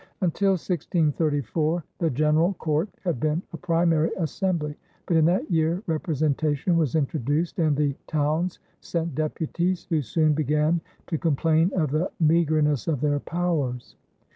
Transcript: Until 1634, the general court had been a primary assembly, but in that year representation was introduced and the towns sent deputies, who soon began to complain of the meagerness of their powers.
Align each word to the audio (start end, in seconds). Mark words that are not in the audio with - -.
Until 0.21 0.53
1634, 0.53 1.83
the 1.99 2.09
general 2.09 2.55
court 2.55 2.89
had 3.03 3.19
been 3.19 3.43
a 3.53 3.57
primary 3.57 4.09
assembly, 4.17 4.73
but 5.05 5.15
in 5.15 5.25
that 5.25 5.51
year 5.51 5.83
representation 5.85 6.75
was 6.75 6.95
introduced 6.95 7.59
and 7.59 7.77
the 7.77 7.95
towns 8.07 8.57
sent 8.79 9.13
deputies, 9.13 9.85
who 9.91 10.01
soon 10.01 10.33
began 10.33 10.81
to 11.05 11.19
complain 11.19 11.69
of 11.75 11.91
the 11.91 12.09
meagerness 12.19 12.87
of 12.87 12.99
their 12.99 13.19
powers. 13.19 13.95